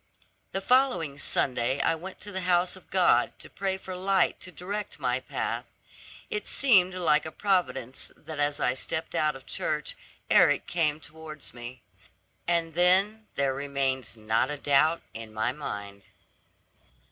The 0.51 0.61
following 0.61 1.19
Sunday 1.19 1.79
I 1.79 1.93
went 1.93 2.19
to 2.21 2.31
the 2.31 2.41
house 2.41 2.75
of 2.75 2.89
God 2.89 3.37
to 3.37 3.51
pray 3.51 3.77
for 3.77 3.95
light 3.95 4.39
to 4.39 4.51
direct 4.51 4.97
my 4.99 5.19
path. 5.19 5.65
It 6.31 6.47
seemed 6.47 6.95
like 6.95 7.23
a 7.23 7.31
providence 7.31 8.11
that 8.17 8.39
as 8.39 8.59
I 8.59 8.73
stepped 8.73 9.13
out 9.13 9.35
of 9.35 9.45
church 9.45 9.95
Eric 10.27 10.65
came 10.65 10.99
towards 10.99 11.53
me; 11.53 11.83
and 12.47 12.73
then 12.73 13.27
there 13.35 13.53
remained 13.53 14.17
not 14.17 14.49
a 14.49 14.57
doubt 14.57 15.03
in 15.13 15.31
my 15.31 15.51
mind. 15.51 16.01